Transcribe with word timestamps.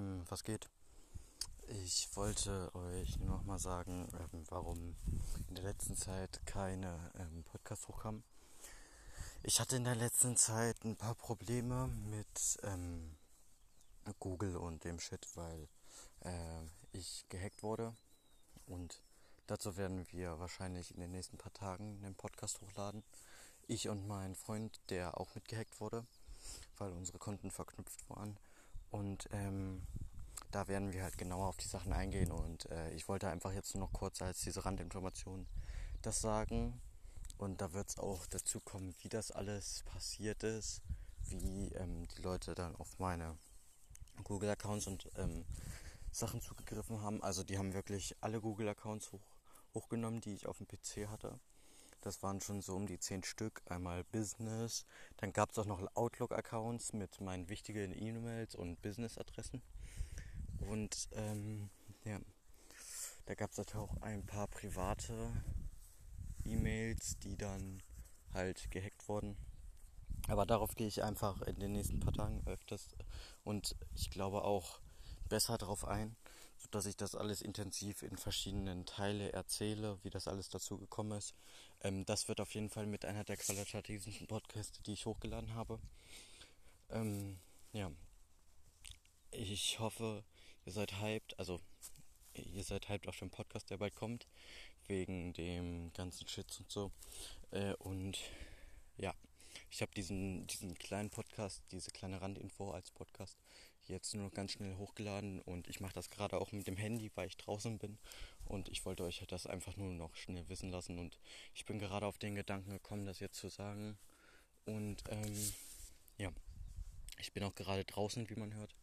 ähm, 0.00 0.22
was 0.28 0.44
geht? 0.44 0.68
Ich 1.68 2.08
wollte 2.16 2.74
euch 2.74 3.18
nur 3.18 3.28
noch 3.28 3.44
mal 3.44 3.58
sagen, 3.58 4.08
ähm, 4.18 4.44
warum 4.48 4.96
in 5.48 5.54
der 5.54 5.64
letzten 5.64 5.96
Zeit 5.96 6.40
keine 6.46 7.12
ähm, 7.18 7.44
Podcasts 7.44 7.86
hochkamen. 7.86 8.24
Ich 9.42 9.60
hatte 9.60 9.76
in 9.76 9.84
der 9.84 9.94
letzten 9.94 10.36
Zeit 10.36 10.84
ein 10.84 10.96
paar 10.96 11.14
Probleme 11.14 11.88
mit 12.10 12.58
ähm, 12.62 13.16
Google 14.18 14.56
und 14.56 14.84
dem 14.84 14.98
Shit, 14.98 15.26
weil 15.34 15.68
äh, 16.20 16.62
ich 16.92 17.26
gehackt 17.28 17.62
wurde. 17.62 17.94
Und 18.66 19.02
dazu 19.46 19.76
werden 19.76 20.10
wir 20.10 20.38
wahrscheinlich 20.40 20.94
in 20.94 21.00
den 21.00 21.12
nächsten 21.12 21.38
paar 21.38 21.52
Tagen 21.52 22.02
einen 22.04 22.16
Podcast 22.16 22.60
hochladen. 22.60 23.04
Ich 23.66 23.88
und 23.88 24.08
mein 24.08 24.34
Freund, 24.34 24.80
der 24.88 25.20
auch 25.20 25.34
mit 25.34 25.46
gehackt 25.46 25.80
wurde, 25.80 26.04
weil 26.78 26.90
unsere 26.92 27.18
Konten 27.18 27.50
verknüpft 27.50 28.08
waren. 28.10 28.36
Und 28.90 29.28
ähm, 29.32 29.82
da 30.50 30.68
werden 30.68 30.92
wir 30.92 31.02
halt 31.02 31.16
genauer 31.16 31.48
auf 31.48 31.56
die 31.56 31.68
Sachen 31.68 31.92
eingehen. 31.92 32.30
Und 32.32 32.70
äh, 32.70 32.90
ich 32.92 33.08
wollte 33.08 33.28
einfach 33.28 33.52
jetzt 33.52 33.74
nur 33.74 33.84
noch 33.84 33.92
kurz 33.92 34.20
als 34.22 34.40
diese 34.40 34.64
Randinformation 34.64 35.46
das 36.02 36.20
sagen. 36.20 36.80
Und 37.38 37.60
da 37.60 37.72
wird 37.72 37.88
es 37.88 37.98
auch 37.98 38.26
dazu 38.26 38.60
kommen, 38.60 38.94
wie 39.00 39.08
das 39.08 39.30
alles 39.30 39.82
passiert 39.84 40.42
ist, 40.42 40.82
wie 41.22 41.68
ähm, 41.72 42.06
die 42.08 42.22
Leute 42.22 42.54
dann 42.54 42.76
auf 42.76 42.98
meine 42.98 43.38
Google-Accounts 44.24 44.86
und 44.86 45.10
ähm, 45.16 45.44
Sachen 46.10 46.40
zugegriffen 46.40 47.00
haben. 47.00 47.22
Also 47.22 47.44
die 47.44 47.58
haben 47.58 47.72
wirklich 47.72 48.16
alle 48.20 48.40
Google-Accounts 48.40 49.12
hoch, 49.12 49.36
hochgenommen, 49.74 50.20
die 50.20 50.34
ich 50.34 50.46
auf 50.46 50.58
dem 50.58 50.66
PC 50.66 51.08
hatte. 51.08 51.38
Das 52.00 52.22
waren 52.22 52.40
schon 52.40 52.62
so 52.62 52.74
um 52.76 52.86
die 52.86 52.98
zehn 52.98 53.22
Stück. 53.22 53.62
Einmal 53.66 54.04
Business. 54.04 54.86
Dann 55.18 55.32
gab 55.32 55.50
es 55.50 55.58
auch 55.58 55.66
noch 55.66 55.80
Outlook-Accounts 55.94 56.92
mit 56.94 57.20
meinen 57.20 57.48
wichtigen 57.48 57.92
E-Mails 57.92 58.54
und 58.54 58.80
Business-Adressen. 58.82 59.62
Und 60.60 61.08
ähm, 61.12 61.70
ja, 62.04 62.18
da 63.26 63.34
gab 63.34 63.50
es 63.50 63.74
auch 63.74 64.00
ein 64.00 64.24
paar 64.24 64.48
private 64.48 65.32
E-Mails, 66.44 67.18
die 67.18 67.36
dann 67.36 67.82
halt 68.32 68.70
gehackt 68.70 69.08
wurden. 69.08 69.36
Aber 70.28 70.46
darauf 70.46 70.74
gehe 70.74 70.86
ich 70.86 71.02
einfach 71.02 71.42
in 71.42 71.58
den 71.58 71.72
nächsten 71.72 72.00
paar 72.00 72.12
Tagen 72.12 72.42
öfters 72.46 72.88
und 73.44 73.76
ich 73.94 74.10
glaube 74.10 74.44
auch 74.44 74.80
besser 75.28 75.58
darauf 75.58 75.86
ein, 75.86 76.16
sodass 76.70 76.86
ich 76.86 76.96
das 76.96 77.16
alles 77.16 77.42
intensiv 77.42 78.02
in 78.04 78.16
verschiedenen 78.16 78.86
Teile 78.86 79.32
erzähle, 79.32 79.98
wie 80.04 80.10
das 80.10 80.28
alles 80.28 80.50
dazu 80.50 80.78
gekommen 80.78 81.18
ist. 81.18 81.34
Ähm, 81.80 82.06
das 82.06 82.28
wird 82.28 82.40
auf 82.40 82.54
jeden 82.54 82.70
Fall 82.70 82.86
mit 82.86 83.04
einer 83.04 83.24
der 83.24 83.36
qualitativen 83.36 84.28
Podcasts, 84.28 84.80
die 84.82 84.92
ich 84.92 85.04
hochgeladen 85.04 85.54
habe. 85.54 85.80
Ähm, 86.90 87.40
ja. 87.72 87.90
Ich 89.32 89.80
hoffe, 89.80 90.22
ihr 90.64 90.72
seid 90.72 91.00
hyped, 91.00 91.36
also 91.40 91.60
ihr 92.34 92.62
seid 92.62 92.88
hyped 92.88 93.08
auf 93.08 93.18
den 93.18 93.30
Podcast, 93.30 93.68
der 93.70 93.78
bald 93.78 93.96
kommt, 93.96 94.28
wegen 94.86 95.32
dem 95.32 95.92
ganzen 95.92 96.28
Shit 96.28 96.56
und 96.60 96.70
so. 96.70 96.92
Äh, 97.50 97.74
und 97.78 98.16
ja, 98.96 99.12
ich 99.70 99.82
habe 99.82 99.92
diesen, 99.94 100.46
diesen 100.46 100.74
kleinen 100.74 101.10
Podcast, 101.10 101.62
diese 101.70 101.90
kleine 101.90 102.20
Randinfo 102.20 102.72
als 102.72 102.90
Podcast 102.90 103.38
jetzt 103.86 104.14
nur 104.14 104.24
noch 104.24 104.34
ganz 104.34 104.52
schnell 104.52 104.76
hochgeladen 104.76 105.40
und 105.40 105.68
ich 105.68 105.80
mache 105.80 105.94
das 105.94 106.10
gerade 106.10 106.40
auch 106.40 106.52
mit 106.52 106.66
dem 106.66 106.76
Handy, 106.76 107.10
weil 107.14 107.28
ich 107.28 107.36
draußen 107.36 107.78
bin. 107.78 107.98
Und 108.44 108.68
ich 108.68 108.84
wollte 108.84 109.04
euch 109.04 109.24
das 109.28 109.46
einfach 109.46 109.76
nur 109.76 109.92
noch 109.92 110.14
schnell 110.16 110.48
wissen 110.48 110.70
lassen 110.70 110.98
und 110.98 111.18
ich 111.54 111.64
bin 111.66 111.78
gerade 111.78 112.06
auf 112.06 112.18
den 112.18 112.34
Gedanken 112.34 112.70
gekommen, 112.70 113.06
das 113.06 113.20
jetzt 113.20 113.38
zu 113.38 113.48
sagen. 113.48 113.98
Und 114.64 115.02
ähm, 115.08 115.52
ja, 116.18 116.30
ich 117.18 117.32
bin 117.32 117.42
auch 117.44 117.54
gerade 117.54 117.84
draußen, 117.84 118.28
wie 118.30 118.36
man 118.36 118.54
hört. 118.54 118.74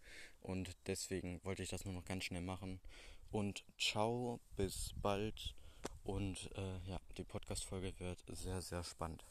Und 0.42 0.76
deswegen 0.86 1.44
wollte 1.44 1.64
ich 1.64 1.70
das 1.70 1.86
nur 1.86 1.94
noch 1.94 2.06
ganz 2.06 2.26
schnell 2.26 2.42
machen. 2.42 2.80
Und 3.32 3.64
ciao, 3.78 4.40
bis 4.56 4.94
bald. 5.02 5.56
Und 6.04 6.50
äh, 6.56 6.90
ja, 6.90 7.00
die 7.18 7.24
Podcast-Folge 7.24 7.94
wird 8.00 8.24
sehr, 8.30 8.62
sehr 8.62 8.84
spannend. 8.84 9.24